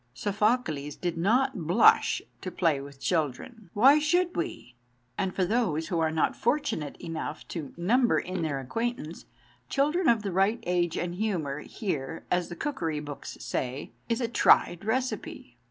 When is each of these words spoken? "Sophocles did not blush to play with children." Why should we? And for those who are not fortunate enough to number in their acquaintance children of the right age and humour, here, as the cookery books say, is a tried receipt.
"Sophocles 0.15 0.95
did 0.95 1.15
not 1.15 1.67
blush 1.67 2.23
to 2.41 2.49
play 2.49 2.81
with 2.81 2.99
children." 2.99 3.69
Why 3.75 3.99
should 3.99 4.35
we? 4.35 4.75
And 5.15 5.31
for 5.35 5.45
those 5.45 5.89
who 5.89 5.99
are 5.99 6.09
not 6.09 6.35
fortunate 6.35 6.97
enough 6.97 7.47
to 7.49 7.71
number 7.77 8.17
in 8.17 8.41
their 8.41 8.59
acquaintance 8.59 9.25
children 9.69 10.09
of 10.09 10.23
the 10.23 10.31
right 10.31 10.57
age 10.65 10.97
and 10.97 11.13
humour, 11.13 11.59
here, 11.59 12.25
as 12.31 12.49
the 12.49 12.55
cookery 12.55 12.99
books 12.99 13.37
say, 13.41 13.91
is 14.09 14.19
a 14.21 14.27
tried 14.27 14.83
receipt. 14.85 15.55